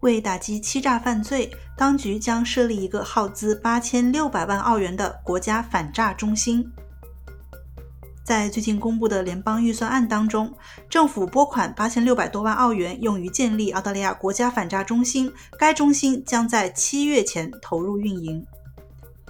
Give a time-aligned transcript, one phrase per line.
[0.00, 6.70] 为打击欺诈犯罪，当局将设立一个耗资八千六百万澳元的国家反诈中心。
[8.24, 10.54] 在最近公布的联邦预算案当中，
[10.88, 15.32] 政府拨款八千六百多万澳元用于建立澳大利亚国家反诈中心。
[15.58, 18.46] 该中心将在七月前投入运营。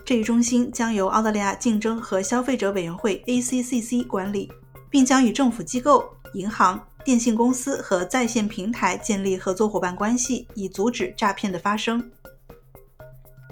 [0.05, 4.52] 这一中心将由澳大利亚竞争和消费者委员会 （ACCC） 管理，
[4.91, 12.11] 并将与政府机构、银行、电信公司和在线平台建立合作伙伴关系，以阻止诈骗的发生。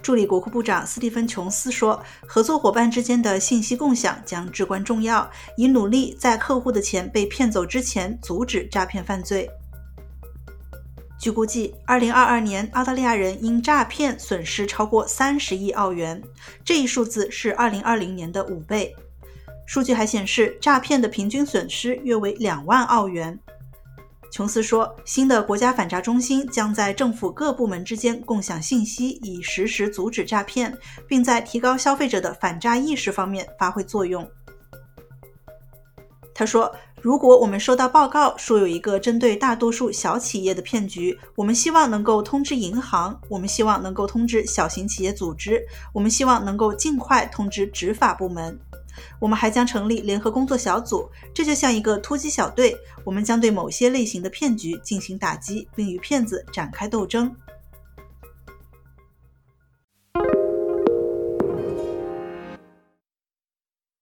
[0.03, 9.51] 助理国库部长斯蒂芬·琼斯说：“合作伙伴之间的信息共享将至关重要，以努力在客户的钱被骗走之前阻止诈骗犯罪。”
[11.21, 16.23] 据估计，2022年澳大利亚人因诈骗损失超过30亿澳元，
[16.65, 18.95] 这一数字是2020年的五倍。
[19.69, 23.39] 数据还显示，诈骗的平均损失约为两万澳元。
[24.33, 30.75] 琼斯说：“新的国家反诈中心将在政府各部门之间共享信息，以实时阻止诈骗，
[31.07, 34.27] 并在提高消费者的反诈意识方面发挥作用。”
[36.35, 48.59] 他说：“如果我们收到报告说有一个针对大多数小企业的骗局，我们希望能够通知银行，我们希望能够通知小型企业组织，我们希望能够尽快通知执法部门。”
[49.21, 52.77] 我们还将成立联合工作小组，这就像一个突击小队。
[53.05, 57.35] 我们将对某些类型的骗局进行打击，并与骗子展开斗争。